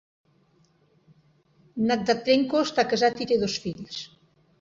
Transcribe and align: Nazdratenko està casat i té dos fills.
Nazdratenko 1.89 2.63
està 2.69 2.87
casat 2.95 3.21
i 3.27 3.29
té 3.33 3.39
dos 3.43 3.59
fills. 3.67 4.01